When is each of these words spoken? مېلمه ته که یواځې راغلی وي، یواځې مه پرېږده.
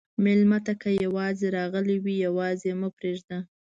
مېلمه 0.23 0.59
ته 0.65 0.73
که 0.81 0.89
یواځې 1.05 1.47
راغلی 1.57 1.97
وي، 2.03 2.15
یواځې 2.27 2.71
مه 2.79 2.89
پرېږده. 2.97 3.37